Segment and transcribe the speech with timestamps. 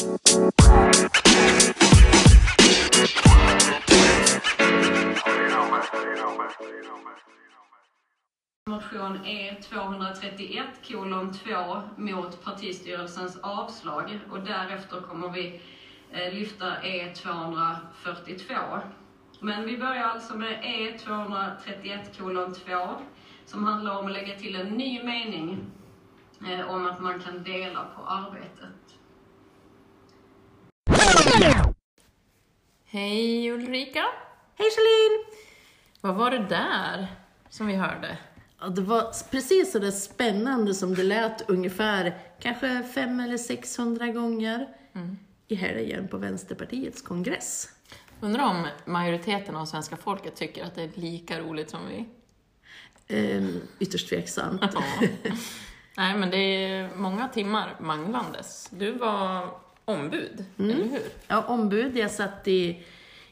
[0.00, 0.12] Motion
[9.24, 15.60] E231 kolon 2 mot partistyrelsens avslag och därefter kommer vi
[16.12, 18.80] eh, lyfta E242.
[19.40, 22.62] Men vi börjar alltså med E231 kolon 2
[23.44, 25.70] som handlar om att lägga till en ny mening
[26.48, 28.79] eh, om att man kan dela på arbetet.
[32.92, 34.04] Hej Ulrika!
[34.54, 35.24] Hej Charlene!
[36.00, 37.06] Vad var det där
[37.48, 38.18] som vi hörde?
[38.60, 44.06] Ja, det var precis så där spännande som det lät ungefär kanske fem eller 600
[44.06, 44.68] gånger
[45.48, 47.68] i helgen på Vänsterpartiets kongress.
[48.20, 52.08] Undrar om majoriteten av svenska folket tycker att det är lika roligt som vi?
[53.16, 54.62] Ehm, ytterst tveksamt.
[54.74, 54.82] Ja.
[55.96, 58.68] Nej, men det är många timmar manglandes.
[58.72, 59.50] Du var
[59.90, 61.02] ombud, eller hur?
[61.26, 61.96] Ja, ombud.
[61.96, 62.82] Jag satt i,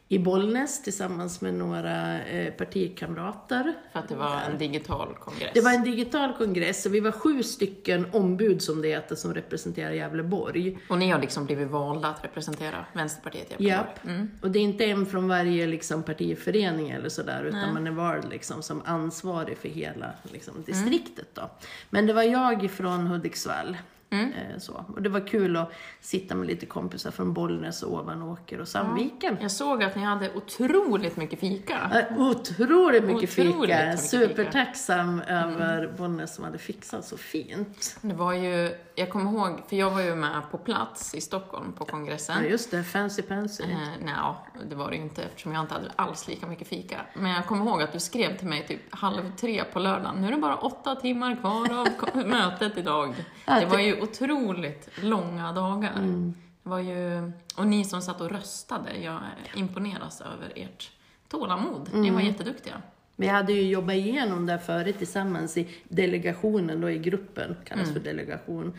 [0.09, 3.75] i Bollnäs tillsammans med några eh, partikamrater.
[3.92, 5.50] För att det var en digital kongress.
[5.55, 9.34] Det var en digital kongress och vi var sju stycken ombud som det heter som
[9.34, 10.78] representerar Gävleborg.
[10.89, 13.69] Och ni har liksom blivit valda att representera Vänsterpartiet i Gävleborg?
[13.69, 14.43] Japp.
[14.43, 18.31] Och det är inte en från varje liksom, partiförening eller sådär, utan man är vald
[18.31, 21.28] liksom, som ansvarig för hela liksom, distriktet.
[21.34, 21.50] Då.
[21.91, 23.77] Men det var jag från Hudiksvall.
[24.11, 24.84] Eh, så.
[24.95, 29.37] Och det var kul att sitta med lite kompisar från Bollnäs, och Ovanåker och Sandviken.
[29.41, 32.06] Jag såg att ni hade otroligt mycket fika.
[32.11, 33.84] Eh, Otroligt mycket Otroligt fika.
[33.87, 37.97] mycket Supertacksam över Bollnäs som hade fixat så fint.
[38.00, 41.72] Det var ju, jag kommer ihåg, för jag var ju med på plats i Stockholm
[41.72, 42.37] på kongressen.
[42.43, 42.84] Ja, just det.
[42.84, 43.62] Fancy pansy.
[43.65, 44.15] Eh, nej,
[44.69, 46.97] det var det ju inte eftersom jag inte hade alls lika mycket fika.
[47.15, 50.15] Men jag kommer ihåg att du skrev till mig typ halv tre på lördagen.
[50.20, 51.89] Nu är det bara åtta timmar kvar av
[52.27, 53.15] mötet idag.
[53.47, 55.92] Ja, Det var det- ju otroligt långa dagar.
[55.98, 56.34] Mm.
[56.62, 59.20] Det var ju, och ni som satt och röstade, jag
[59.54, 60.91] imponeras över ert
[61.28, 61.88] tålamod.
[61.92, 62.14] Ni Mm.
[62.14, 62.82] var jätteduktiga.
[63.16, 68.00] Vi hade ju jobbat igenom det förut tillsammans i delegationen, då i gruppen, kallas för
[68.00, 68.72] delegation.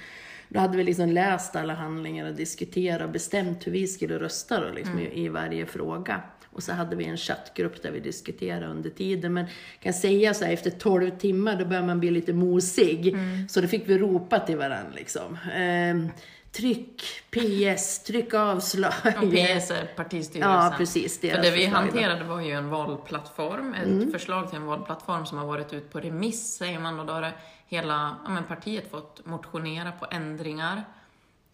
[0.49, 4.61] Då hade vi liksom läst alla handlingar och diskuterat och bestämt hur vi skulle rösta
[4.67, 6.21] då, liksom, i, i varje fråga.
[6.59, 9.33] Och så hade vi en chattgrupp där vi diskuterade under tiden.
[9.33, 13.15] Men jag kan säga så här, efter 12 timmar då börjar man bli lite mosig.
[13.49, 15.37] Så då fick vi ropa till varandra liksom.
[15.55, 16.09] Ehm,
[16.51, 18.93] tryck PS, tryck avslag.
[19.05, 20.51] Och PS är partistyrelsen.
[20.51, 21.19] Ja, precis.
[21.19, 21.71] För det vi då.
[21.71, 24.11] hanterade var ju en valplattform, ett Mm.
[24.11, 27.31] förslag till en valplattform som har varit ut på remiss, säger man, och då har
[27.67, 30.83] hela ja, men partiet fått motionera på ändringar.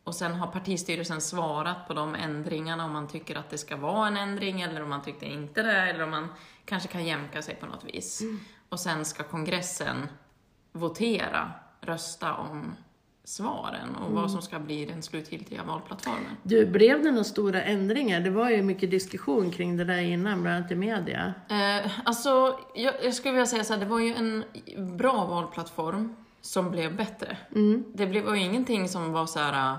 [0.06, 4.08] Och sen har partistyrelsen svarat på de ändringarna om man tycker att det ska vara
[4.08, 6.28] en ändring eller om man tyckte inte det, eller om man
[6.66, 8.22] kanske kan jämka sig på något vis.
[8.22, 8.40] Mm.
[8.70, 10.08] Och sen ska kongressen
[10.72, 11.52] votera,
[11.82, 12.76] rösta om
[13.24, 14.16] svaren och Mm.
[14.16, 16.38] vad som ska bli den slutgiltiga valplattformen.
[16.44, 18.20] Du, blev det några stora ändringar?
[18.20, 21.34] Det var ju mycket diskussion kring det där innan, bland annat i media.
[21.50, 24.44] Eh, alltså, jag, jag skulle vilja säga så här, det var ju en
[24.98, 27.38] bra valplattform som blev bättre.
[27.94, 29.78] Det blev, var ju ingenting som var så här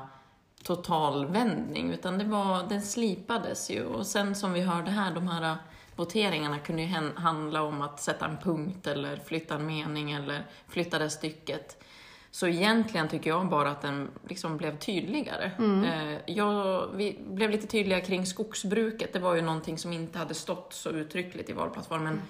[0.70, 3.84] eh, total vändning, utan det var, den slipades ju.
[3.84, 5.56] Och sen som vi hörde här, de här
[5.96, 10.98] voteringarna kunde ju handla om att sätta en punkt eller flytta en mening eller flytta
[10.98, 11.82] det stycket.
[12.30, 15.50] Så egentligen tycker jag bara att den liksom blev tydligare.
[15.84, 19.12] Eh, jag, vi blev lite tydliga kring skogsbruket.
[19.12, 22.22] Det var ju någonting som inte hade stått så uttryckligt i valplattformen.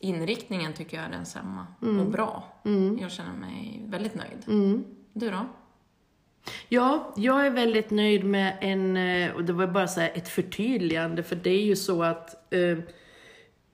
[0.00, 1.66] Inriktningen tycker jag är densamma
[2.00, 2.44] och bra.
[3.00, 4.44] Jag känner mig väldigt nöjd.
[5.12, 5.46] Du då?
[6.68, 11.22] Ja, jag är väldigt nöjd med en, eh, och det var bara så ett förtydligande,
[11.22, 12.78] för det är ju så att eh,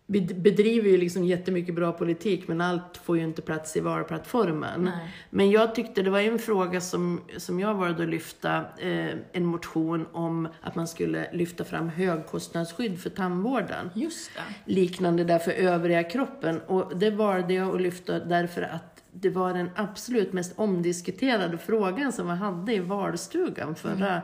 [0.07, 4.85] vi bedriver ju liksom jättemycket bra politik, men allt får ju inte plats i valplattformen.
[4.85, 5.09] Nej.
[5.31, 9.47] Men jag tyckte det var en fråga som, som jag valde att lyfta, eh, en
[9.47, 13.91] motion om att man skulle lyfta fram högkostnadsskydd för tandvården.
[13.95, 14.73] Just det.
[14.73, 16.61] liknande där för övriga kroppen.
[16.61, 22.13] Och det valde jag att lyfta därför att det var den absolut mest omdiskuterade frågan
[22.13, 24.23] som vi hade i valstugan förra,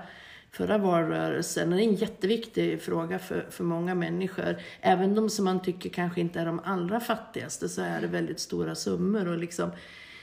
[0.50, 1.70] förra valrörelsen.
[1.70, 4.56] Det är en jätteviktig fråga för, för många människor.
[4.80, 8.40] Även de som man tycker kanske inte är de allra fattigaste så är det väldigt
[8.40, 9.28] stora summor.
[9.28, 9.70] Och liksom,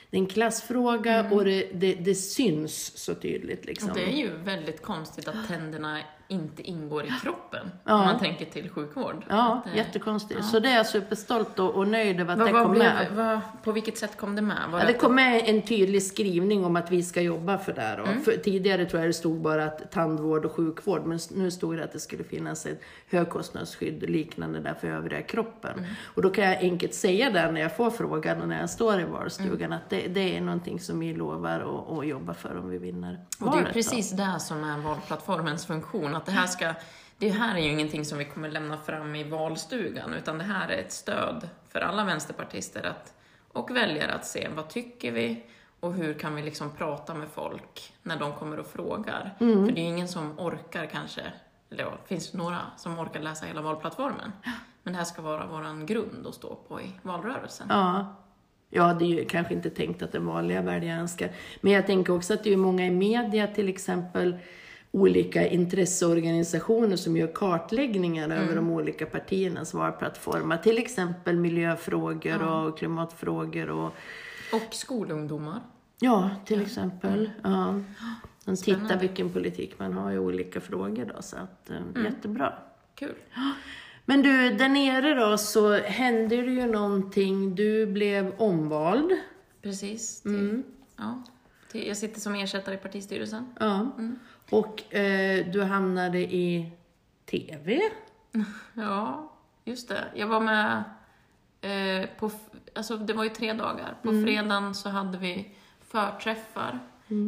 [0.10, 3.66] det är en klassfråga och det, det, det syns så tydligt.
[3.66, 3.90] Liksom.
[3.90, 7.72] Och det är ju väldigt konstigt att tänderna inte ingår i kroppen.
[7.84, 7.94] Ja.
[7.96, 9.26] Om man tänker till sjukvård.
[9.30, 10.46] Ja, Att jättekonstigt.
[10.46, 13.08] Så det är jag superstolt och, och nöjd över att Vad, det kom blev, med.
[13.16, 14.58] vad, på vilket sätt kom det med?
[14.72, 17.82] Ja, det kom med en tydlig skrivning om att vi ska jobba för det.
[17.82, 17.98] här.
[17.98, 18.22] Mm.
[18.22, 21.84] För, tidigare tror jag det stod bara att tandvård och sjukvård, men nu stod det
[21.84, 25.78] att det skulle finnas ett högkostnadsskydd liknande där för övriga kroppen.
[25.78, 25.90] Mm.
[26.16, 29.00] Och då kan jag enkelt säga det när jag får frågan och när jag står
[29.00, 31.60] i valstugan, att det, det är någonting som vi lovar
[32.00, 33.74] att, jobba för om vi vinner Och det är valet.
[33.74, 36.16] precis det som är valplattformens funktion.
[36.18, 36.74] Att det här ska,
[37.18, 40.70] det här är ju ingenting som vi kommer lämna fram i valstugan, utan det här
[40.70, 43.14] är ett stöd för alla vänsterpartister att,
[43.54, 45.44] och väljare att se vad tycker vi
[45.80, 49.36] och hur kan vi liksom prata med folk när de kommer och frågar.
[49.40, 49.66] Mm.
[49.66, 51.22] För det är ju ingen som orkar kanske,
[51.72, 54.32] eller ja, det finns några som orkar läsa hela valplattformen.
[54.84, 57.68] Men det här ska vara vår grund att stå på i valrörelsen.
[57.70, 58.16] Ja.
[58.70, 61.28] Ja, det är ju kanske inte tänkt att den vanliga väljaren ska...
[61.62, 64.38] Men jag tänker också att det är många i media, till exempel
[64.92, 70.58] olika intresseorganisationer som gör kartläggningar över de olika partiernas valplattformar.
[70.58, 73.94] Till exempel miljöfrågor och klimatfrågor och
[74.54, 75.62] Och skolungdomar.
[76.00, 77.32] ja, till exempel.
[77.44, 77.82] Ja.
[78.46, 82.54] De tittar vilken politik man har i olika frågor då, så att eh, jättebra.
[82.96, 83.16] Kul.
[84.06, 87.56] Men du, där nere då så hände det ju någonting.
[87.56, 89.12] Du blev omvald.
[89.62, 90.22] Precis.
[90.22, 90.64] Till,
[90.98, 91.24] ja,
[91.72, 93.46] till, jag sitter som ersättare i partistyrelsen.
[93.60, 93.92] Ja.
[94.50, 96.72] Och eh, du hamnade i
[97.26, 97.82] TV.
[98.74, 99.32] Ja,
[99.64, 100.04] just det.
[100.16, 100.84] Jag var med
[101.62, 102.32] eh, på,
[102.76, 103.96] alltså det var ju tre dagar.
[104.02, 106.80] På fredagen så hade vi förträffar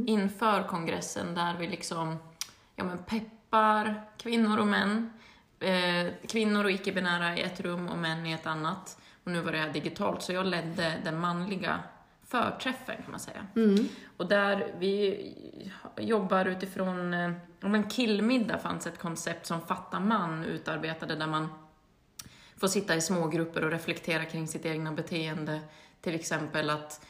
[0.07, 2.17] inför kongressen där vi liksom,
[2.75, 5.13] ja men peppar kvinnor och män.
[5.59, 9.01] Eh, kvinnor och icke-binära i ett rum och män i ett annat.
[9.23, 11.79] Och nu var det här digitalt, så jag ledde den manliga
[12.29, 13.47] förträffen kan man säga.
[14.17, 15.33] Och där vi
[15.97, 17.31] jobbar utifrån, eh,
[17.63, 21.47] om en killmiddag fanns ett koncept som Fatta man utarbetade där man
[22.57, 25.59] får sitta i små grupper och reflektera kring sitt egna beteende.
[26.01, 27.05] Till exempel att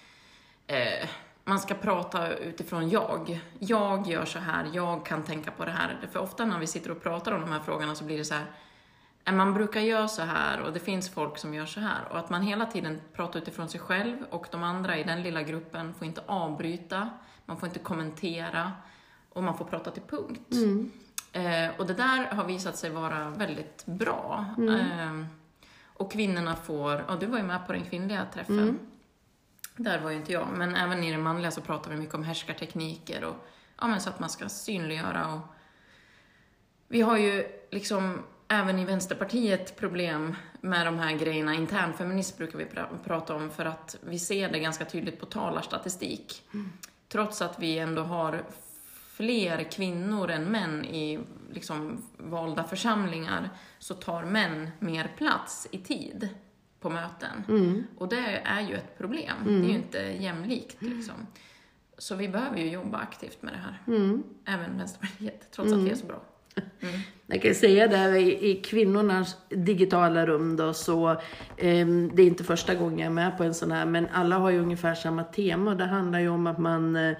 [0.67, 1.09] eh,
[1.43, 3.39] man ska prata utifrån jag.
[3.59, 5.99] Jag gör så här, jag kan tänka på det här.
[6.11, 8.33] För ofta när vi sitter och pratar om de här frågorna så blir det så
[8.33, 8.47] här, "Eh,
[9.31, 12.07] man brukar göra så här och det finns folk som gör så här.
[12.11, 15.43] Och att man hela tiden pratar utifrån sig själv och de andra i den lilla
[15.43, 17.09] gruppen får inte avbryta,
[17.45, 18.71] man får inte kommentera
[19.29, 20.53] och man får prata till punkt.
[21.31, 24.45] Eh, och det där har visat sig vara väldigt bra.
[24.57, 25.25] Eh,
[25.85, 28.79] och kvinnorna får, ja du var ju med på den kvinnliga träffen.
[29.75, 32.23] Där var ju inte jag, men även i det manliga så pratar vi mycket om
[32.23, 33.35] härskartekniker och
[33.81, 35.39] ja, men så att man ska synliggöra och
[36.87, 41.53] vi har ju liksom även i Vänsterpartiet problem med de här grejerna.
[41.55, 46.43] Internfeminism brukar vi pra- prata om för att vi ser det ganska tydligt på talarstatistik.
[47.07, 48.43] Trots att vi ändå har
[49.13, 51.19] fler kvinnor än män i
[51.53, 53.49] liksom valda församlingar
[53.79, 56.29] så tar män mer plats i tid
[56.79, 57.43] på möten.
[57.97, 59.35] Och det är ju ett problem.
[59.45, 61.27] Det är ju inte jämlikt liksom.
[61.97, 63.79] Så vi behöver ju jobba aktivt med det här.
[64.45, 66.21] Även Vänsterpartiet, trots att vi är så bra.
[67.27, 71.09] Jag kan säga där i, i kvinnornas digitala rum då så,
[71.57, 74.37] eh, det är inte första gången jag är med på en sån här, men alla
[74.37, 75.75] har ju ungefär samma tema.
[75.75, 77.17] Det handlar ju om att man eh,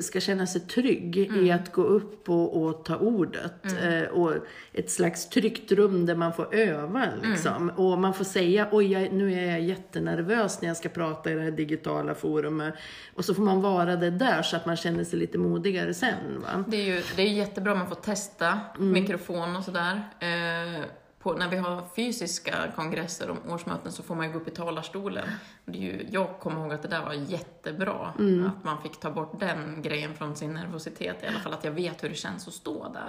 [0.00, 3.64] ska känna sig trygg i att gå upp och, och ta ordet.
[3.82, 4.32] Eh, och
[4.72, 7.70] ett slags tryggt rum där man får öva liksom.
[7.70, 11.34] Och man får säga, oj jag, nu är jag jättenervös när jag ska prata i
[11.34, 12.74] det här digitala forumet.
[13.14, 16.42] Och så får man vara det där så att man känner sig lite modigare sen.
[16.42, 16.64] Va?
[16.68, 20.00] Det är ju det är jättebra man får testa mikrofon och sådär.
[20.20, 20.84] Eh,
[21.22, 24.50] på, när vi har fysiska kongresser och årsmöten så får man ju gå upp i
[24.50, 25.28] talarstolen.
[25.64, 28.12] Det är ju, jag kommer ihåg att det där var jättebra,
[28.46, 31.22] att man fick ta bort den grejen från sin nervositet.
[31.22, 33.08] I alla fall att jag vet hur det känns att stå där.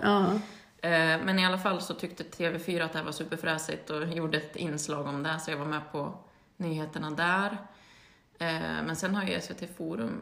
[0.82, 4.38] Eh, Men i alla fall så tyckte TV4 att det här var superfräsigt och gjorde
[4.38, 6.18] ett inslag om det, så jag var med på
[6.58, 7.58] nyheterna där.
[8.40, 10.22] Eh, Men sen har ju SVT Forum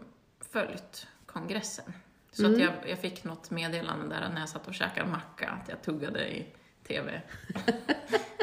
[0.52, 1.94] följt kongressen.
[2.32, 5.70] Så att jag, jag fick något meddelande där när jag satt och käkade macka, att
[5.70, 6.46] jag tuggade i
[6.88, 7.22] TV.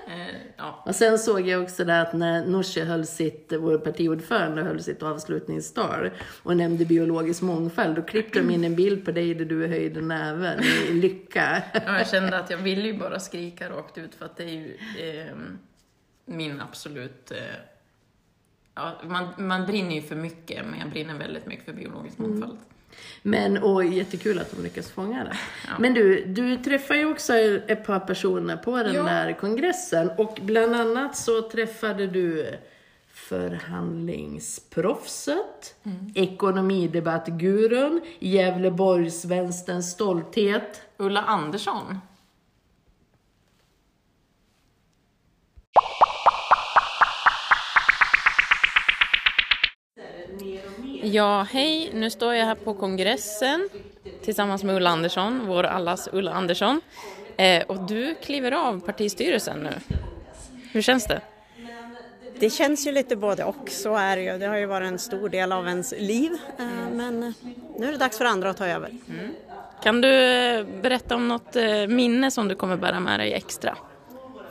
[0.08, 0.82] Eh, ja.
[0.86, 5.02] Och sen såg jag också det att när Nooshi höll sitt, vår partiordförande höll sitt
[5.02, 6.10] avslutningstal
[6.42, 10.00] och nämnde biologisk mångfald, då klippte de in en bild på dig där du höjde
[10.00, 11.62] näven i lycka.
[11.86, 14.48] Ja, jag kände att jag ville ju bara skrika rakt ut för att det är
[14.48, 15.36] ju eh,
[16.24, 17.30] min absolut...
[17.30, 17.38] Eh,
[18.74, 22.58] ja, man, man brinner ju för mycket, men jag brinner väldigt mycket för biologisk mångfald.
[23.22, 25.36] Men, och jättekul att de lyckas fånga det.
[25.78, 29.02] Men du, du träffar ju också ett par personer på den Ja.
[29.02, 32.54] där kongressen och bland annat så träffade du
[33.12, 35.74] förhandlingsproffset,
[36.14, 40.82] ekonomidebattgurun, Gävleborgs vänsterns stolthet.
[40.96, 41.98] Ulla Andersson,
[51.12, 51.90] Ja, hej.
[51.94, 53.68] Nu står jag här på kongressen
[54.24, 56.80] tillsammans med Ulla Andersson, vår allas Ulla Andersson.
[57.36, 59.96] Eh, och du kliver av partistyrelsen nu.
[60.72, 61.20] Hur känns det?
[62.38, 64.38] Det känns ju lite både och, så är det ju.
[64.38, 66.32] Det har ju varit en stor del av ens liv.
[66.58, 67.34] Eh, men
[67.78, 68.88] nu är det dags för andra att ta över.
[68.88, 69.34] Mm.
[69.82, 73.76] Kan du eh, berätta om något eh, minne som du kommer bära med dig extra?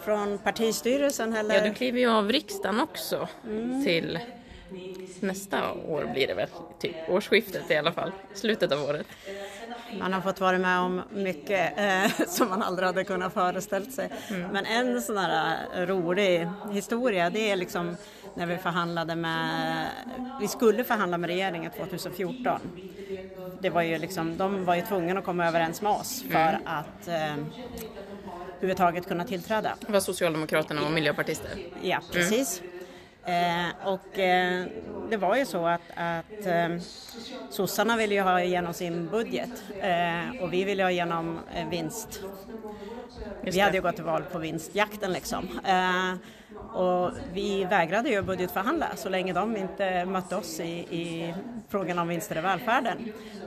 [0.06, 1.56] Från partistyrelsen eller?
[1.56, 3.84] Ja, du kliver ju av riksdagen också mm.
[3.84, 4.20] till
[5.20, 6.48] nästa år blir det väl,
[6.80, 9.08] typ årsskiftet i alla fall, slutet av året.
[10.00, 14.10] Man har fått vara med om mycket eh, som man aldrig hade kunnat föreställa sig.
[14.30, 14.52] Mm.
[14.52, 17.96] Men en sån här eh, rolig historia det är liksom
[18.34, 19.88] när vi förhandlade med,
[20.42, 22.60] vi skulle förhandla med regeringen 2014.
[23.62, 26.62] Det var ju liksom, de var ju tvungna att komma överens med oss för mm.
[26.66, 27.34] att eh,
[28.58, 29.76] överhuvudtaget kunna tillträda.
[29.80, 31.52] Det var Socialdemokraterna och Miljöpartister?
[31.82, 32.62] Ja, precis.
[32.62, 32.77] Mm.
[33.28, 34.68] Eh, och eh,
[35.10, 36.70] det var ju så att, att eh,
[37.50, 42.26] sossarna ville ju ha igenom sin budget eh, och vi ville ha igenom eh, vinst.
[43.42, 45.50] vi hade ju gått till val på vinstjakten liksom.
[46.74, 51.34] Och vi vägrade ju budgetförhandla så länge de inte mötte oss i, i
[51.70, 52.98] frågan om vinster i välfärden.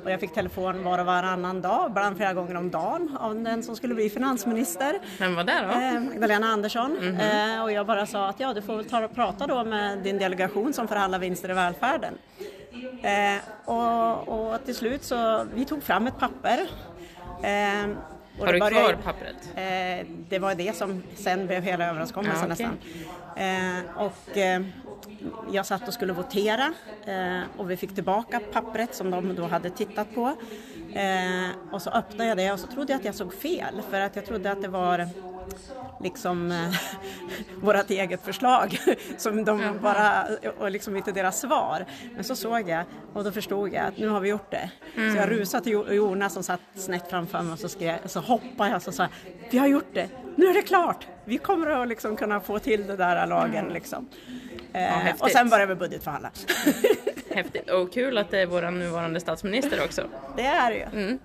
[0.04, 3.62] Och jag fick telefon var och varannan dag, ibland flera gånger om dagen av den
[3.62, 4.98] som skulle bli finansminister.
[5.18, 5.80] Vem var det då?
[5.80, 6.98] Eh, Magdalena Andersson.
[6.98, 7.56] Mm -hmm.
[7.56, 9.98] eh, och jag bara sa att ja, du får väl ta och prata då med
[9.98, 12.14] din delegation som förhandlar vinster i välfärden.
[13.02, 16.68] Eh, och, och, till slut så, vi tog fram ett papper.
[17.42, 17.90] Eh,
[18.38, 19.50] Har du kvar pappret?
[19.54, 22.66] Eh, det var det som sen blev hela överenskommelsen ja, okay.
[22.66, 23.86] nästan.
[23.96, 24.62] Eh, och eh,
[25.52, 26.74] jag satt och skulle votera
[27.06, 30.36] eh, och vi fick tillbaka pappret som de då hade tittat på.
[30.94, 34.00] Eh, och så öppnade jag det och så trodde jag att jag såg fel för
[34.00, 35.08] att jag trodde att det var
[36.00, 36.74] liksom eh,
[37.62, 38.78] vårt eget förslag
[39.16, 40.26] som de bara,
[40.58, 41.86] och liksom inte deras svar.
[42.14, 44.70] Men så såg jag och då förstod jag att nu har vi gjort det.
[44.96, 45.10] Mm.
[45.10, 45.38] Så jag mm.
[45.38, 48.82] rusade till Jonas som satt snett framför mig och så, skrev, så hoppade jag och
[48.82, 49.08] så sa
[49.50, 51.06] vi har gjort det, nu är det klart!
[51.24, 53.72] Vi kommer att liksom kunna få till det där lagen mm.
[53.72, 54.08] liksom.
[54.72, 56.30] Eh, ja, och sen började vi budgetförhandla.
[57.30, 60.02] Häftigt och kul att det är vår nuvarande statsminister också.
[60.36, 61.00] Det är det ju.
[61.02, 61.18] Mm.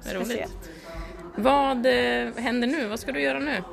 [1.35, 2.87] Vad eh, händer nu?
[2.87, 3.63] Vad ska du göra nu?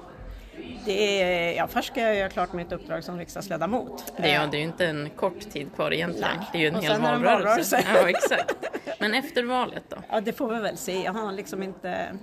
[0.84, 4.12] Det är, ja, först ska jag göra klart mitt uppdrag som riksdagsledamot.
[4.16, 6.30] Det, ja, det är ju inte en kort tid kvar egentligen.
[6.38, 6.46] Nej.
[6.52, 7.84] Det är ju en och hel valrörelse.
[7.94, 8.54] Ja, exakt.
[9.02, 9.96] Men efter valet då?
[10.08, 11.02] Ja, det får vi väl se.
[11.02, 12.18] Jag har liksom inte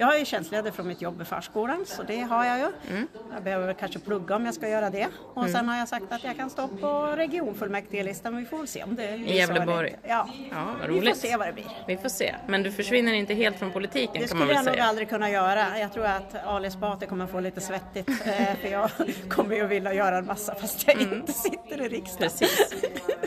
[0.00, 2.66] jag har ju tjänstledigt från mitt jobb i förskolan så det har jag ju.
[2.90, 3.08] Mm.
[3.34, 5.08] Jag behöver kanske plugga om jag ska göra det.
[5.34, 5.52] Och mm.
[5.52, 8.36] sen har jag sagt att jag kan stå på regionfullmäktigelistan.
[8.36, 9.96] Vi får väl se om det I Gävleborg?
[10.02, 11.02] Ja, ja vad roligt.
[11.02, 11.66] vi får se vad det blir.
[11.86, 12.34] Vi får se.
[12.46, 14.62] Men du försvinner inte helt från politiken det kan man väl säga?
[14.62, 15.78] Det skulle jag nog aldrig kunna göra.
[15.78, 18.90] Jag tror att Ali Esbati kommer få lite svettigt eh, för jag
[19.28, 21.14] kommer ju vilja göra en massa fast jag mm.
[21.14, 22.30] inte sitter i riksdagen.
[22.30, 22.74] Precis.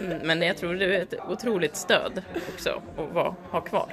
[0.01, 2.21] Mm, men jag tror det är ett otroligt stöd
[2.53, 3.87] också att ha kvar.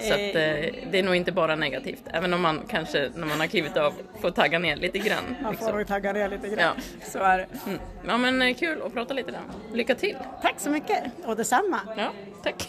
[0.00, 3.40] Så att, eh, det är nog inte bara negativt även om man kanske när man
[3.40, 5.24] har klivit av får tagga ner lite grann.
[5.28, 5.76] Man får liksom.
[5.78, 6.82] nog tagga ner lite grann, ja.
[7.06, 7.46] så är det.
[7.66, 7.80] Mm.
[8.06, 9.40] Ja men eh, kul att prata lite där.
[9.72, 10.16] Lycka till!
[10.42, 11.80] Tack så mycket, och detsamma!
[11.96, 12.12] Ja,
[12.42, 12.68] tack!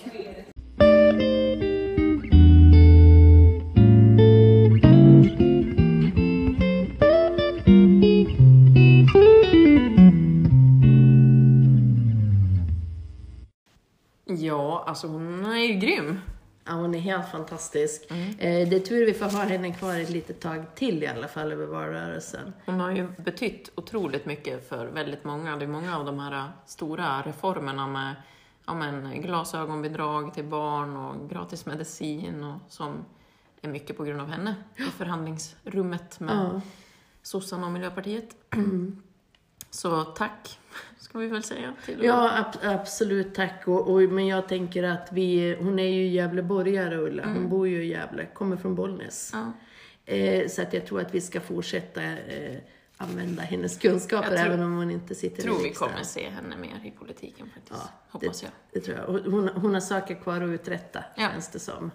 [14.94, 16.20] Alltså hon är ju grym.
[16.66, 18.12] Ja, hon är helt fantastisk.
[18.12, 18.30] Mm.
[18.30, 21.28] Eh, det är tur vi får ha henne kvar ett litet tag till i alla
[21.28, 22.54] fall över valrörelsen.
[22.66, 25.58] Hon har ju betytt otroligt mycket för väldigt många.
[25.58, 28.16] Det är många av de här stora reformerna med
[28.66, 33.06] ja, men, glasögonbidrag till barn och gratis medicin och som
[33.62, 36.62] är mycket på grund av henne i förhandlingsrummet med ja.
[37.22, 38.36] sossarna och Miljöpartiet.
[38.56, 39.02] Mm.
[39.74, 40.60] Så tack
[40.98, 41.74] ska vi väl säga.
[41.86, 43.68] Till ja, ab absolut tack.
[43.68, 47.50] Och, och, men jag tänker att vi, hon är ju Gävleborgare Ulla, hon mm.
[47.50, 49.32] bor ju i Gävle, kommer från Bollnäs.
[49.34, 49.54] Ja.
[50.14, 52.58] Eh, så att jag tror att vi ska fortsätta eh,
[52.98, 55.64] använda hennes kunskaper tror, även om hon inte sitter i riksdagen.
[55.66, 57.82] Jag tror vi kommer se henne mer i politiken faktiskt.
[57.84, 58.82] Ja, Hoppas det, jag.
[58.82, 59.32] Det tror jag.
[59.32, 61.30] Hon, hon har saker kvar att uträtta, ja.
[61.32, 61.92] känns det som.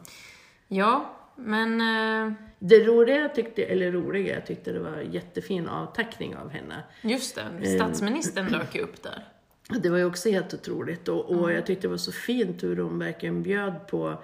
[0.68, 1.80] Ja, men...
[1.80, 2.32] Eh...
[2.60, 6.82] Det roliga jag tyckte, eller roliga, jag tyckte det var jättefin avtackning av henne.
[7.02, 9.24] Just det, statsministern eh, dök ju upp där.
[9.82, 11.54] Det var ju också helt otroligt och, och mm.
[11.54, 14.22] jag tyckte det var så fint hur hon verkligen bjöd på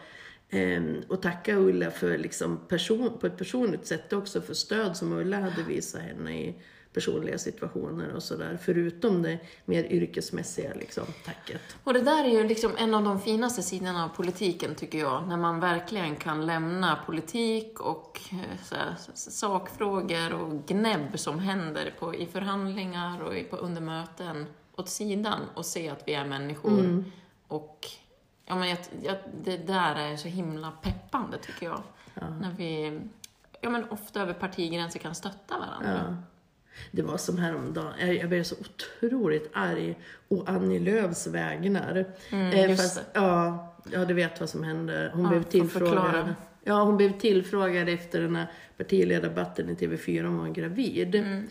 [0.48, 5.12] eh, och tacka Ulla för liksom person, på ett personligt sätt också för stöd som
[5.12, 6.54] Ulla hade visat henne i
[6.94, 11.60] personliga situationer och sådär, förutom det mer yrkesmässiga liksom, tacket.
[11.84, 15.28] Och det där är ju liksom en av de finaste sidorna av politiken, tycker jag,
[15.28, 22.14] när man verkligen kan lämna politik och eh, såhär, sakfrågor och gnäbb som händer på,
[22.14, 24.46] i förhandlingar och på, under möten
[24.76, 27.04] åt sidan och se att vi är människor mm.
[27.48, 27.86] och
[28.46, 31.82] Ja, men jag, jag, det där är så himla peppande tycker jag.
[32.40, 33.00] När vi,
[33.60, 36.04] ja men ofta över partigränser kan stötta varandra.
[36.08, 36.33] Ja.
[36.90, 41.96] Det var som häromdagen, jag, blev så otroligt arg å Annie Lööfs vägnar.
[41.96, 45.10] eh, Mm, just fast, ja, ja, du vet vad som hände.
[45.14, 46.34] Hon Ja, blev tillfrågad.
[46.64, 51.14] Ja, hon blev tillfrågad efter den här partiledardebatten i TV4 om hon var gravid.
[51.14, 51.46] Mm.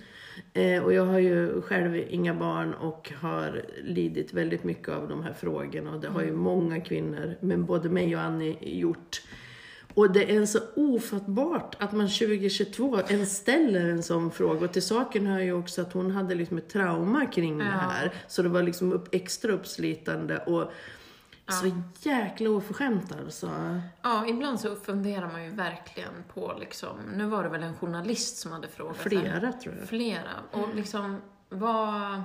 [0.53, 5.24] Eh, och jag har ju själv inga barn och har lidit väldigt mycket av de
[5.24, 5.92] här frågorna.
[5.94, 6.39] Och det har ju Mm.
[6.42, 9.22] många kvinnor, men både mig och Annie, gjort.
[9.93, 14.65] Och det är så ofattbart att man 2022 ens ställer en sån fråga.
[14.65, 18.13] Och till saken hör ju också att hon hade liksom ett trauma kring det här.
[18.27, 20.71] Så det var liksom upp, extra uppslitande och
[21.47, 23.50] så jäkla oförskämt alltså.
[24.01, 28.38] Ja, ibland så funderar man ju verkligen på liksom, nu var det väl en journalist
[28.38, 28.97] som hade frågat.
[28.97, 29.88] Flera tror jag.
[29.88, 30.29] Flera.
[30.51, 32.23] Och liksom, vad,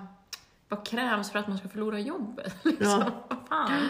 [0.69, 2.55] vad krävs för att man ska förlora jobbet?
[2.65, 3.13] Liksom, Ja.
[3.29, 3.89] vad fan?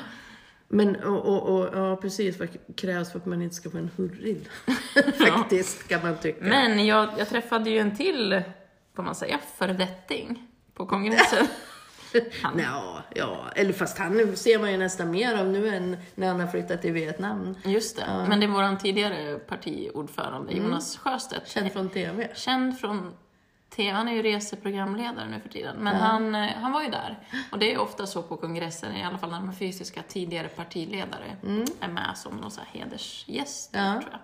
[0.69, 3.91] Men och, och, och, ja, precis vad krävs för att man inte ska få en
[3.97, 4.49] hurril.
[5.19, 6.45] Faktiskt, kan man tycka.
[6.45, 8.43] Men jag, jag träffade ju en till,
[8.97, 11.47] får man säga, föredetting på kongressen.
[12.43, 16.29] Han, Ja, ja, eller fast han ser man ju nästan mer av nu än när
[16.29, 17.55] han har flyttat till Vietnam.
[17.65, 21.49] Just det, men det är vår tidigare partiordförande Jonas Sjöstedt.
[21.49, 22.29] Känd från TV.
[22.35, 23.13] Känd från
[23.77, 25.77] han är ju reseprogramledare nu för tiden.
[25.77, 27.19] Men han, eh, han var ju där.
[27.53, 31.37] Och det är ofta så på kongressen, i alla fall när de fysiska tidigare partiledare
[31.81, 33.93] är med som någon så här hedersgäst, Ja.
[34.01, 34.21] tror jag.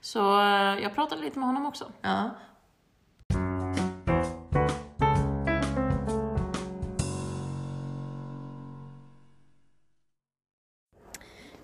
[0.00, 1.92] Så eh, jag pratade lite med honom också.
[2.02, 2.30] Ja.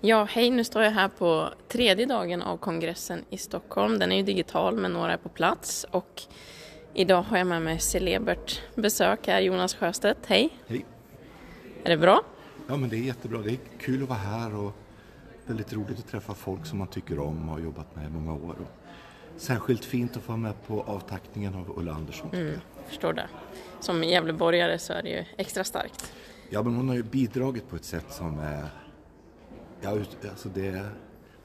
[0.01, 3.99] Ja, hej, nu står jag här på tredje dagen av kongressen i Stockholm.
[3.99, 5.85] Den är ju digital, men några är på plats.
[5.91, 6.21] Och
[6.95, 10.25] idag har jag med mig celebert besök här, Jonas Sjöstedt.
[10.25, 10.49] Hej!
[10.67, 10.85] Hej.
[11.83, 12.21] Är det bra?
[12.67, 13.41] Ja, men det är jättebra.
[13.41, 14.73] Det är kul att vara här och
[15.45, 18.33] väldigt roligt att träffa folk som man tycker om och har jobbat med i många
[18.33, 18.55] år.
[18.59, 18.91] Och
[19.37, 22.29] särskilt fint att få vara med på avtackningen av Ulla Andersson.
[22.29, 22.87] tycker jag.
[22.87, 23.27] Förstår det.
[23.79, 26.13] Som Gävleborgare så är det ju extra starkt.
[26.49, 28.65] Ja, men hon har ju bidragit på ett sätt som är...
[29.81, 29.89] Ja,
[30.29, 30.85] alltså det...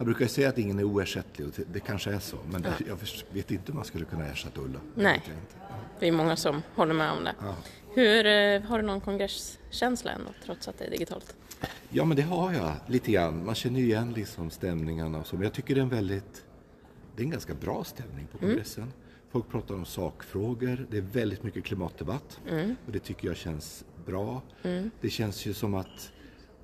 [0.01, 2.37] Man brukar ju säga att ingen är oersättlig och det, det kanske är så.
[2.51, 2.99] Men det, jag
[3.33, 4.79] vet inte om man skulle kunna ersätta Ulla.
[4.95, 5.23] Det Nej.
[5.27, 5.35] jag.
[6.01, 7.35] Vi är många som håller med om det.
[7.41, 7.57] Ja.
[7.95, 11.37] Hur, eh, har du någon kongresskänsla ändå, trots att det är digitalt?
[11.89, 13.45] Ja, men det har jag lite grann.
[13.45, 15.37] Man känner ju igen liksom stämningarna och så.
[15.37, 16.45] Men jag tycker det är en väldigt...
[17.17, 18.93] Det är en ganska bra stämning på kongressen.
[19.31, 20.87] Folk pratar om sakfrågor.
[20.91, 22.41] Det är väldigt mycket klimatdebatt.
[22.87, 24.43] Och det tycker jag känns bra.
[25.01, 26.13] Det känns ju som att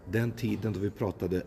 [0.09, 1.43] den tiden då vi pratade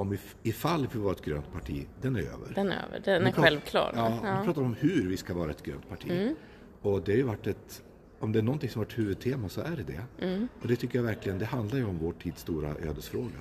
[0.00, 2.52] om if- ifall vi var ett grönt parti, den är över.
[2.54, 3.92] Den är över, den är pratar- självklar.
[3.96, 4.38] Ja, Ja.
[4.40, 6.34] vi pratar om hur vi ska vara ett grönt parti.
[6.82, 7.82] Och det har ju varit ett,
[8.20, 10.00] om det är någonting som varit huvudtema så är det det.
[10.62, 13.38] Och det tycker jag verkligen, det handlar ju om vår tids stora ödesfråga.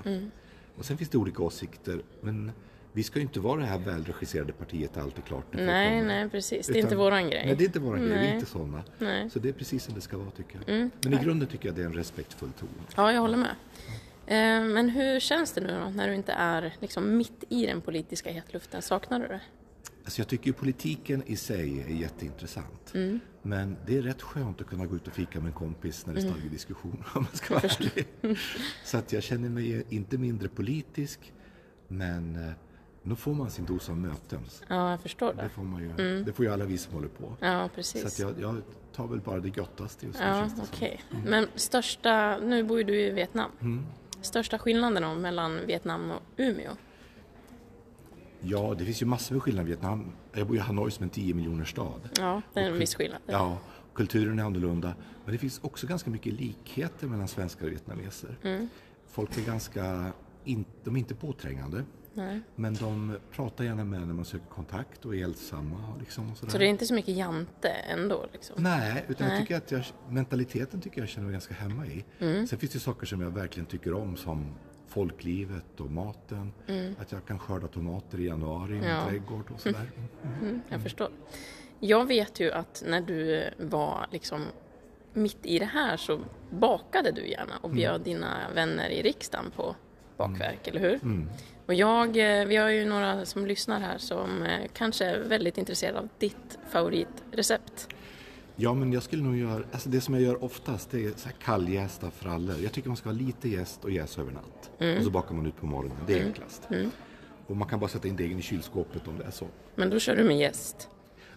[0.78, 2.52] Och sen finns det olika åsikter, men
[2.93, 5.45] vi ska ju inte vara det här välregisserade partiet allt är klart.
[5.52, 6.67] Nej, nej precis.
[6.67, 7.45] Det är Utan- inte våran grej.
[7.45, 8.10] Nej, det är inte våran grej.
[8.10, 8.34] Vi är Nej.
[8.34, 8.84] inte sådana.
[8.98, 9.30] Nej.
[9.30, 10.89] Så det är precis som det ska vara tycker jag.
[11.04, 12.69] Men i grunden tycker jag det är en respektfull ton.
[12.95, 13.50] Ja, jag håller med.
[13.50, 13.93] Eh,
[14.36, 18.32] Men hur känns det nu då, när du inte är liksom mitt i den politiska
[18.32, 18.82] hetluften?
[18.82, 19.42] Saknar du det?
[20.04, 22.92] Alltså jag tycker ju politiken i sig är jätteintressant.
[22.94, 23.20] Mm.
[23.42, 26.13] Men det är rätt skönt att kunna gå ut och fika med en kompis när
[26.13, 26.50] det är Mm.
[26.52, 28.08] diskussion om man ska vara ärlig.
[28.86, 31.34] Så att jag känner mig inte mindre politisk
[31.88, 32.52] men eh,
[33.04, 34.39] nu får man sin dos av möten.
[34.68, 35.50] Ja, jag förstår Det det.
[35.50, 37.34] får, man ju, det får ju alla vi som håller på.
[37.39, 38.20] Ja, Så att precis.
[38.20, 38.62] jag, jag
[38.96, 40.68] tar väl bara det göttaste just nu Ja, känns det som.
[40.74, 41.02] okej.
[41.26, 43.52] Men största, nu bor ju du i Vietnam.
[44.21, 46.71] Största skillnaden då mellan Vietnam och Umeå?
[48.41, 50.12] Ja, det finns ju massor med skillnader i Vietnam.
[50.34, 52.10] Jag bor i Hanoi som en 10 miljoner stad.
[52.17, 53.21] Ja, det är en viss skillnad.
[53.25, 53.58] Ja,
[53.93, 54.93] kulturen är annorlunda.
[55.25, 58.38] Men det finns också ganska mycket likheter mellan svenskar och vietnameser.
[58.43, 58.69] Mm.
[59.08, 60.12] Folk är ganska,
[60.43, 61.84] in, de är inte påträngande.
[62.13, 62.39] Nej.
[62.56, 65.78] Men de pratar gärna med när man söker kontakt och är hjälpsamma.
[65.93, 66.52] och Liksom och sådär.
[66.52, 68.26] Så det är inte så mycket jante ändå?
[68.34, 68.56] Liksom.
[68.63, 69.36] Nej, utan Nej.
[69.38, 72.06] jag tycker att jag, mentaliteten tycker jag känner mig ganska hemma i.
[72.19, 72.48] Mm.
[72.48, 74.56] Sen finns det saker som jag verkligen tycker om som
[74.88, 76.52] folklivet och maten.
[77.00, 78.95] Att jag kan skörda tomater i januari i min Mm.
[78.98, 79.06] Ja.
[79.10, 79.89] trädgård och sådär.
[80.41, 81.10] Mm, jag förstår.
[81.80, 84.45] Jag vet ju att när du var liksom
[85.13, 86.19] mitt i det här så
[86.52, 89.76] bakade du gärna och bjöd dina vänner i riksdagen på
[90.19, 90.99] bakverk, eller hur?
[91.69, 95.58] Och jag, eh, vi har ju några som lyssnar här som eh, kanske är väldigt
[95.58, 97.88] intresserade av ditt favoritrecept.
[98.55, 101.29] Ja, men jag skulle nog göra, alltså det som jag gör oftast det är så
[101.29, 102.55] här kalljästa frallor.
[102.63, 104.71] Jag tycker man ska ha lite jäst och jäsa över natt.
[104.79, 104.97] Mm.
[104.97, 106.67] Och så bakar man ut på morgonen, det är enklast.
[107.47, 109.47] Och man kan bara sätta in degen i kylskåpet om det är så.
[109.75, 110.89] Men då kör du med jäst.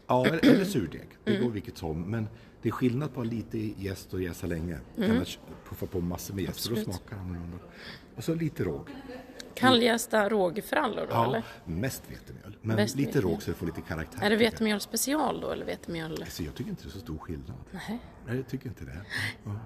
[0.06, 2.10] Ja, eller, eller surdeg, det går vilket som.
[2.10, 2.28] Men
[2.62, 4.78] det är skillnad på att ha lite jäst och jäsa länge.
[4.96, 7.58] Än att puffa på massor med jäst, för då smakar det annorlunda.
[8.16, 8.88] Och så lite råg.
[9.54, 11.44] Kalljästa rågfrallor då Ja, eller?
[11.64, 12.56] mest vetemjöl.
[12.62, 13.30] Men Mest lite vetemjöl.
[13.32, 14.22] råg så det får lite karaktär.
[14.22, 16.22] Är det vetemjöl special då eller vetemjöl?
[16.22, 17.54] Alltså, jag tycker inte det är så stor skillnad.
[17.70, 17.98] Nej.
[18.26, 19.00] Nej, jag tycker inte det.
[19.44, 19.56] Ja,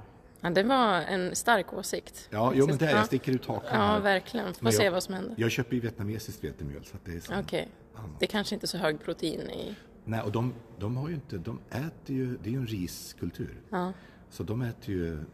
[0.41, 2.29] Ja, det var en stark åsikt.
[2.31, 2.97] ja jo, men det är, Ja.
[2.97, 4.01] jag sticker ut hakan Ja, här.
[4.01, 4.55] verkligen.
[4.55, 5.35] Får se vad som händer.
[5.39, 7.41] Jag köper ju vietnamesiskt vetemjöl så det är.
[7.41, 7.69] Okej.
[8.21, 9.75] Det kanske inte är så hög protein i...
[10.05, 13.61] Nej, och de, de har ju inte, de äter ju, det är ju en riskultur.
[13.71, 13.93] Ja.
[14.31, 15.25] Så de äter ju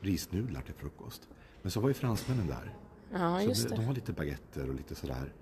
[0.00, 1.28] risnudlar till frukost.
[1.62, 2.74] Men så var ju fransmännen där.
[3.12, 3.80] Ja, så just de, det.
[3.80, 5.32] de har lite baguetter och lite sådär.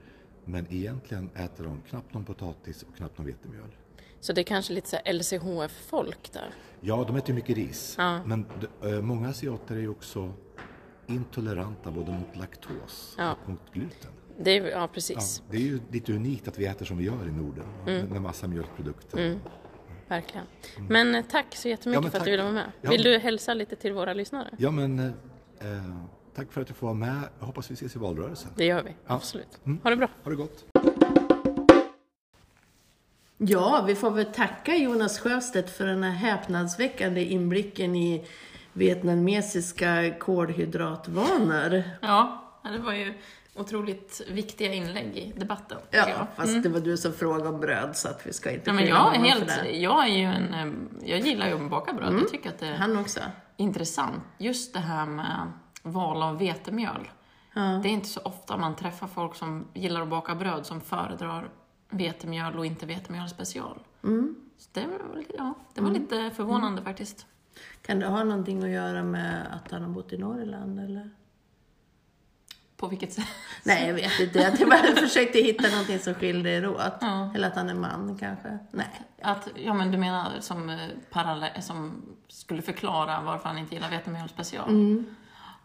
[0.45, 3.77] Men egentligen äter de knappt någon potatis och knappt någon vetemjöl.
[4.21, 6.51] Så det är kanske lite så LCHF-folk där.
[6.81, 7.95] Ja, de äter ju mycket ris.
[7.99, 8.25] Ja.
[8.25, 8.47] Men
[8.83, 10.33] eh, många asiater är ju också
[11.07, 13.37] intoleranta både mot laktos Ja.
[13.43, 14.11] och mot gluten.
[14.41, 15.43] Det är, ja, Ja, precis.
[15.51, 17.65] det är ju lite unikt att vi äter som vi gör i Norden.
[17.87, 18.07] Mm.
[18.07, 19.39] Med, massa mjölkprodukter.
[20.09, 20.47] Verkligen.
[20.89, 22.73] Men eh, tack så jättemycket Ja, men för att du ville vara med.
[22.81, 22.91] Ja.
[22.91, 24.51] Vill du hälsa lite till våra lyssnare?
[24.59, 25.13] Ja, men
[25.61, 25.95] eh,
[26.35, 27.23] tack för att du får vara med.
[27.39, 28.51] Jag hoppas vi ses i valrörelsen.
[28.57, 29.15] Det gör vi, Ja.
[29.15, 29.59] absolut.
[29.67, 29.81] Mm.
[29.83, 30.09] Ha det bra.
[30.25, 30.65] Ha det gott.
[33.41, 38.25] Ja, vi får väl tacka Jonas Sjöstedt för den här häpnadsväckande inblicken i
[38.73, 41.83] vietnamesiska kolhydratvanor.
[42.03, 43.15] Ja, det var ju
[43.55, 45.79] otroligt viktiga inlägg i debatten.
[45.91, 46.27] Ja, jag.
[46.37, 48.87] fast det var du som frågade om bröd så att vi ska inte Ja, men
[48.87, 49.71] jag är helt, för det.
[49.77, 52.15] jag är ju en, eh, jag gillar ju att baka bröd.
[52.15, 53.21] Jag tycker att det Han också.
[53.59, 54.23] Intressant.
[54.39, 57.09] Just det här med val av vetemjöl.
[57.55, 57.61] Ja.
[57.61, 61.51] Det är inte så ofta man träffar folk som gillar att baka bröd som föredrar
[61.91, 63.79] vetemjöl och inte vetemjöl special.
[64.59, 67.27] Så det var, ja, det var lite förvånande faktiskt.
[67.83, 71.11] Kan det ha någonting att göra med att han har bott i Norrland eller?
[72.79, 73.27] På vilket sätt?
[73.65, 74.39] Nej, jag vet inte.
[74.39, 76.93] Jag bara försökte hitta någonting som skilde er åt.
[77.01, 77.33] Ja.
[77.35, 78.59] Eller att han är man kanske.
[78.71, 79.01] Nej.
[79.23, 80.77] Att, ja men du menar som, eh,
[81.11, 84.73] parallell, som skulle förklara varför han inte gillar vetemjöl special?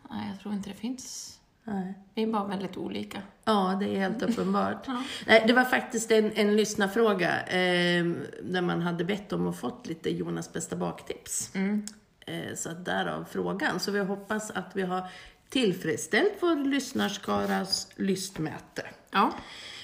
[0.09, 1.39] Nej, jag tror inte det finns.
[1.63, 1.93] Nej.
[2.13, 3.21] Vi är bara väldigt olika.
[3.45, 4.87] Ja, det är helt uppenbart.
[5.27, 8.05] Nej, det var faktiskt en, en lyssnarfråga eh,
[8.43, 11.55] där man hade bett om att fått lite Jonas bästa baktips.
[12.25, 13.79] Eh, så att därav frågan.
[13.79, 15.07] Så vi hoppas att vi har
[15.53, 18.85] tillfredsställt vår lyssnarskaras lystmäte.
[19.11, 19.33] Ja.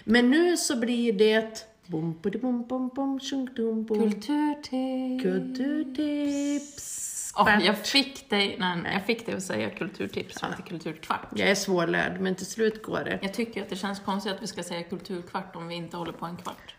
[0.03, 4.11] Men nu så blir det bom, bom, bom, bom, tjung, dum, bom.
[4.11, 5.23] Kulturtips.
[5.23, 7.05] Kulturtips.
[7.35, 11.27] Åh, jag fick dig, nej, jag fick dig att säga kulturtips och inte kulturkvart.
[11.35, 13.19] Jag är svårlärd, men till slut går det.
[13.21, 16.11] Jag tycker att det känns konstigt att vi ska säga kulturkvart om vi inte håller
[16.11, 16.75] på en kvart.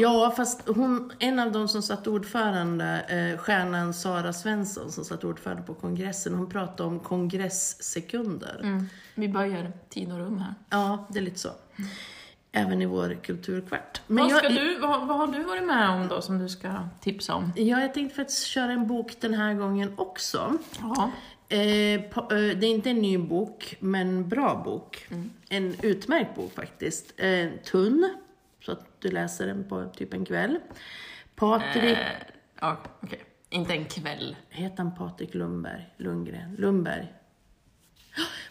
[0.00, 5.24] Ja, fast hon, en av de som satt ordförande, eh, stjärnan Sara Svensson som satt
[5.24, 8.86] ordförande på kongressen, hon pratade om kongressekunder.
[9.14, 10.54] Vi börjar tid och rum här.
[10.70, 11.50] Ja, det är lite så.
[12.52, 14.00] Även i vår kulturkvart.
[14.06, 16.48] Men vad, ska jag, du, vad, vad har du varit med om då som du
[16.48, 17.52] ska tipsa om?
[17.56, 20.58] ja, jag tänkte faktiskt köra en bok den här gången också.
[20.80, 21.10] Ja.
[21.56, 25.06] Eh, på, eh, det är inte en ny bok, men bra bok.
[25.48, 27.12] En utmärkt bok faktiskt.
[27.16, 28.10] Eh, tunn,
[28.64, 30.58] så att du läser den på typ en kväll.
[31.34, 31.98] Patrik, Eh,
[32.60, 33.20] ja, okej.
[33.50, 34.36] Inte en kväll.
[34.50, 35.94] heter han Patrik Lundberg?
[35.96, 36.56] Lundgren?
[36.58, 37.12] Lundberg?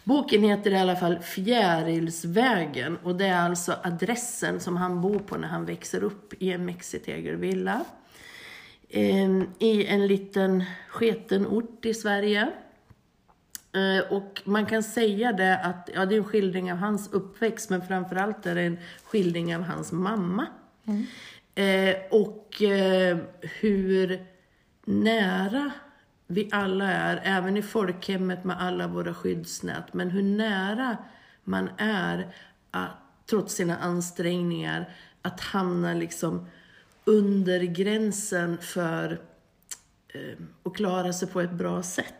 [0.04, 5.36] Boken heter i alla fall Fjärilsvägen och det är alltså adressen som han bor på
[5.36, 7.84] när han växer upp i en mexitegelvilla.
[8.88, 12.50] Eh, I en liten sketen ort i Sverige.
[13.74, 17.70] Eh, Och man kan säga det att, ja det är en skildring av hans uppväxt
[17.70, 20.46] men framförallt är det en skildring av hans mamma.
[21.54, 23.18] Eh, och eh,
[23.60, 24.26] hur
[24.84, 25.70] nära
[26.26, 30.96] vi alla är, även i folkhemmet med alla våra skyddsnät, men hur nära
[31.44, 32.34] man är
[32.70, 32.90] att,
[33.30, 34.88] trots sina ansträngningar
[35.22, 36.46] att hamna liksom
[37.04, 39.20] under gränsen för
[40.08, 42.14] eh, att klara sig på ett bra sätt.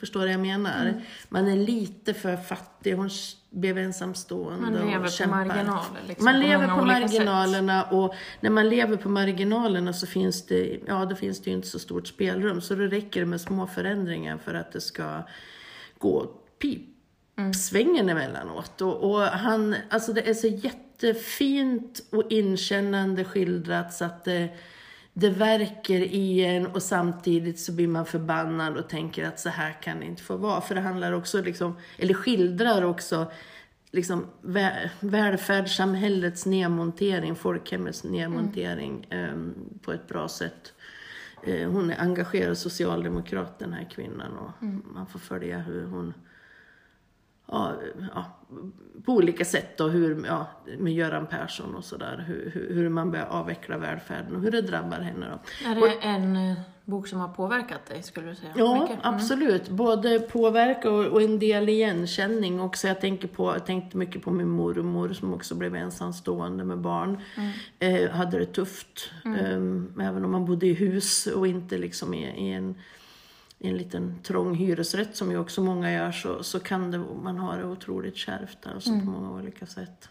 [0.00, 1.02] Förstår du vad jag menar?
[1.28, 3.10] Man är lite för fattig, hon
[3.50, 5.44] blev ensamstående Man lever och på kämpar.
[5.44, 10.46] marginaler, liksom, man på lever på marginalerna och när man lever på marginalerna så finns
[10.46, 12.60] det, ja, då finns det ju inte så stort spelrum.
[12.60, 15.22] Så då räcker det med små förändringar för att det ska
[15.98, 16.26] gå
[16.58, 18.80] pipsvängen emellanåt.
[18.80, 24.48] Och, och han, alltså det är så jättefint och inkännande skildrat så att det,
[25.20, 29.82] det verkar i en och samtidigt så blir man förbannad och tänker att så här
[29.82, 30.60] kan det inte få vara.
[30.60, 33.32] För det handlar också liksom, eller skildrar också
[33.90, 40.72] liksom vä- välfärdssamhällets nedmontering, folkhemmets nedmontering ehm, på ett bra sätt.
[41.46, 44.62] Eh, hon är engagerad socialdemokrat den här kvinnan och
[44.94, 46.14] man får följa hur hon
[47.48, 47.72] ja,
[48.14, 48.24] ja,
[49.04, 50.46] på olika sätt då, hur, ja,
[50.78, 54.98] med Göran Persson och sådär, hur, hur, man börjar avveckla välfärden och hur det drabbar
[54.98, 55.68] henne då.
[55.68, 58.52] Är det en eh, bok som har påverkat dig, skulle du säga?
[58.56, 59.04] Ja, Mycket?
[59.04, 59.14] Mm.
[59.14, 59.68] absolut.
[59.68, 62.88] Både påverka och, och en del igenkänning också.
[62.88, 67.22] Jag, tänker på, jag tänkte mycket på min mormor som också blev ensamstående med barn.
[67.36, 68.04] Mm.
[68.04, 69.10] Eh, hade det tufft.
[69.24, 72.74] Eh, även om man bodde i hus och inte liksom i, i en
[73.58, 77.38] i en liten trång hyresrätt som ju också många gör så, så kan det, man
[77.38, 79.06] ha det otroligt kärvt alltså Mm.
[79.06, 80.08] på många olika sätt.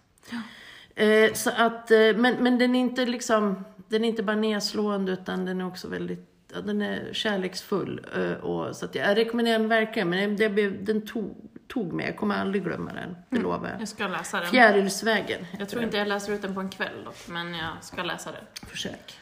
[0.95, 5.11] Eh, så att, eh, men, men den är inte liksom, den är inte bara nedslående
[5.11, 8.05] utan den är också väldigt, ja, den är kärleksfull.
[8.15, 11.35] Eh, och, så att jag rekommenderar den verkligen, men det blev, den tog,
[11.67, 13.81] tog mig, jag kommer aldrig glömma den, det lovar jag.
[13.81, 14.49] Jag ska läsa den.
[14.49, 18.03] Fjärilsvägen Jag tror inte jag läser ut den på en kväll dock, men jag ska
[18.03, 18.69] läsa den.
[18.69, 19.19] Försök.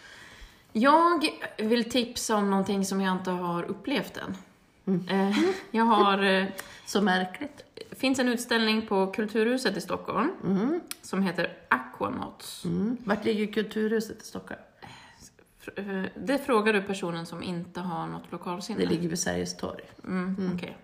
[0.78, 1.26] Jag
[1.58, 4.38] vill tipsa om någonting som jag inte har upplevt än.
[5.10, 5.38] Eh,
[5.72, 6.24] Jag har...
[6.24, 6.46] eh,
[6.86, 7.62] Så märkligt.
[7.90, 10.32] Det finns en utställning på Kulturhuset i Stockholm
[11.02, 12.66] som heter Aquanauts.
[12.66, 12.98] Mm.
[13.04, 14.62] Vart ligger Kulturhuset i Stockholm?
[15.76, 18.80] Eh, Det frågar du personen som inte har något lokalsinne.
[18.80, 19.82] Det ligger vid Sergels torg.
[20.04, 20.78] Mm, okej.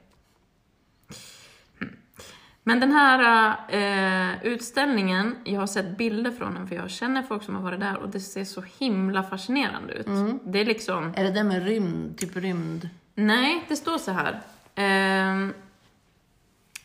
[2.63, 2.79] Mm.
[2.79, 7.43] Men den här eh, utställningen, jag har sett bilder från den för jag känner folk
[7.43, 10.07] som har varit där och det ser så himla fascinerande ut.
[10.43, 11.13] Det är liksom...
[11.17, 12.89] Är det där med rymd, typ rymd?
[13.15, 14.41] Nej, det står så här.
[14.75, 15.53] Ehm,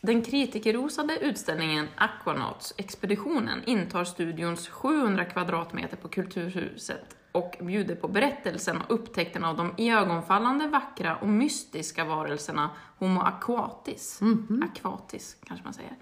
[0.01, 8.77] den kritikerrosade utställningen Aquanauts expeditionen intar studions 700 kvadratmeter på Kulturhuset och bjuder på berättelsen
[8.77, 14.19] och upptäckten av de iögonfallande, vackra och mystiska varelserna Homo aquatis.
[14.63, 15.95] Aquatis, kanske man säger.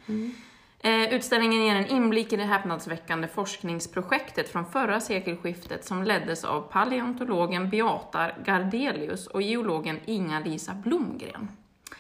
[0.80, 6.62] Eh, utställningen ger en inblick i det häpnadsväckande forskningsprojektet från förra sekelskiftet som leddes av
[6.62, 11.48] paleontologen Beata Gardelius och geologen Inga-Lisa Blomgren.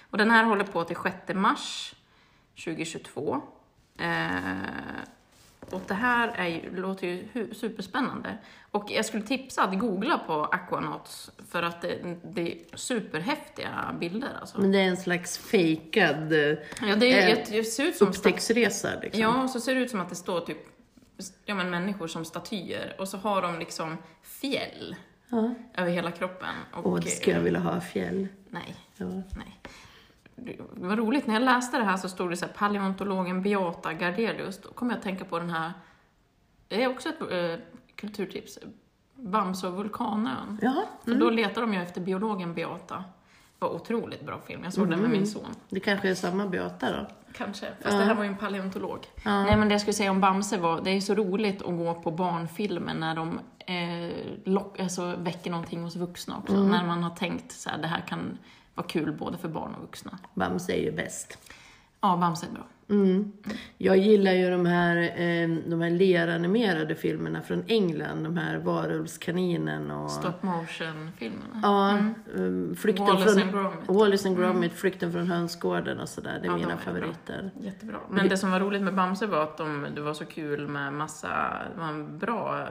[0.09, 1.95] Och den här håller på till 6 mars
[2.65, 3.41] 2022.
[3.97, 4.35] Eh,
[5.71, 8.37] och det här är ju, låter ju superspännande.
[8.71, 14.29] Och jag skulle tipsa att googla på Aquanauts för att det, det är superhäftiga bilder
[14.39, 14.61] alltså.
[14.61, 16.33] Men det är en slags fejkad
[16.81, 19.21] Ja, det, är, eh, det ser ut som upptäcktsresa liksom.
[19.21, 20.57] Ja, så ser det ut som att det står typ
[21.45, 24.95] ja, men människor som statyer och så har de liksom fjäll
[25.29, 25.53] Ja.
[25.77, 26.49] över hela kroppen.
[26.73, 28.27] Och, Åh, det skulle jag vilja ha fjäll.
[28.49, 29.05] Nej, Ja.
[29.05, 29.59] nej.
[30.35, 33.93] Det var roligt, när jag läste det här så stod det så här, paleontologen Beata
[33.93, 34.61] Gardelius.
[34.61, 35.73] Då kom jag att tänka på den här,
[36.67, 38.59] det är också ett eh, kulturtips,
[39.15, 40.59] Bamse och vulkanön.
[40.61, 42.95] Ja, För då letar de ju efter biologen Beata.
[42.95, 45.55] Det var otroligt bra film, jag såg den med min son.
[45.69, 47.07] det kanske är samma Beata då.
[47.33, 48.99] Kanske, fast det här var ju en paleontolog.
[49.25, 51.93] Nej men det jag skulle säga om Bamse var, det är så roligt att gå
[51.93, 56.63] på barnfilmer när de eh, lock, alltså, väcker någonting hos vuxna också.
[56.63, 58.37] När man har tänkt så här, det här kan
[58.75, 60.19] vara kul både för barn och vuxna.
[60.33, 61.37] Bamse är ju bäst.
[62.01, 62.63] Ja, Bamse är bra.
[62.89, 63.31] Mm.
[63.77, 68.23] Jag gillar ju de här, eh, de här leranimerade filmerna från England.
[68.23, 70.11] De här Varulvskaninen och...
[70.11, 71.59] Stop motion-filmerna.
[71.63, 71.97] Ja,
[72.33, 73.41] um, flykten Wallace från...
[73.41, 73.79] and Gromit.
[73.87, 76.39] Wallace and Gromit, Flykten från hönsgården och sådär.
[76.41, 76.85] Det är Ja, mina de är bra.
[76.85, 77.51] favoriter.
[77.59, 77.97] Jättebra.
[78.09, 80.93] Men det som var roligt med Bamse var att de, det var så kul med
[80.93, 81.29] massa,
[81.73, 82.67] det var en bra eh,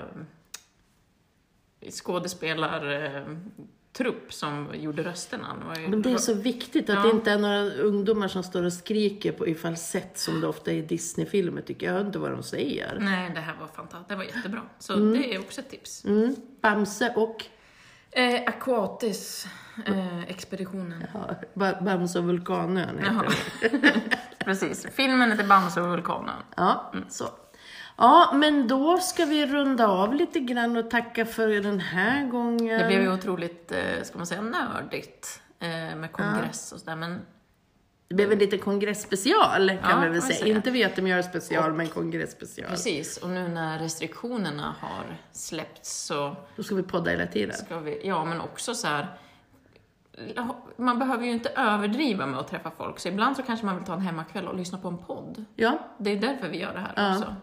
[3.95, 5.57] skådespelartrupp som gjorde rösterna.
[5.75, 7.03] Det Men det är så viktigt att Ja.
[7.03, 10.71] det inte är några ungdomar som står och skriker på, i falsett som det ofta
[10.71, 11.93] är i Disney-filmer tycker jag.
[11.95, 12.99] Jag hör inte vad de säger.
[13.01, 14.09] Nej, det här var fantastiskt.
[14.09, 14.61] Det var jättebra.
[14.79, 16.05] Så det är också ett tips.
[16.05, 16.37] Mm.
[16.63, 17.45] Bamse och
[18.17, 19.47] Eh, Aquatis,
[19.87, 21.05] eh, expeditionen.
[21.15, 21.35] ja,
[21.81, 23.35] Bamse och Vulkanön heter.
[24.45, 24.87] Precis.
[24.93, 26.35] Filmen heter Bamse och vulkanen.
[26.57, 27.25] Ja, så.
[27.97, 32.79] Ja, men då ska vi runda av lite grann och tacka för den här gången.
[32.81, 36.97] Det blev ju otroligt, eh, ska man säga, nördigt eh, med kongress och sådär.
[36.97, 37.21] Men
[38.09, 40.39] Det blev en liten kongressspecial kan Ja, vi väl säga.
[40.39, 40.55] säga.
[40.57, 42.71] Inte vetemjöl-special, men kongressspecial.
[42.71, 47.57] precis, och nu när restriktionerna har släppts så Då ska vi podda hela tiden.
[47.57, 49.19] ska vi, ja men också så här.
[50.77, 53.85] Man behöver ju inte överdriva med att träffa folk, så ibland så kanske man vill
[53.85, 55.45] ta en hemmakväll och lyssna på en podd.
[55.57, 57.19] Ja, Det är därför vi gör det här Ja.
[57.19, 57.35] också.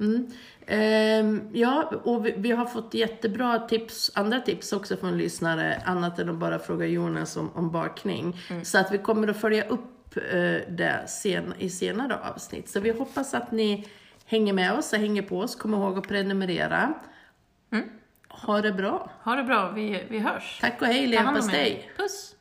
[0.00, 0.26] Mm.
[0.66, 6.18] Ehm, ja, och vi, vi har fått jättebra tips, andra tips också från lyssnare, annat
[6.18, 8.36] än att bara fråga Jonas om, om bakning.
[8.62, 12.68] Så att vi kommer att följa upp eh, det sen, i senare avsnitt.
[12.68, 13.88] Så vi hoppas att ni
[14.26, 15.56] hänger med oss och hänger på oss.
[15.56, 16.94] Kom ihåg att prenumerera.
[18.42, 19.10] Ha det bra.
[19.22, 20.58] Ha det bra, vi, vi hörs.
[20.60, 21.08] Tack och hej, er.
[21.08, 21.90] leverpastej!
[21.96, 22.35] Puss!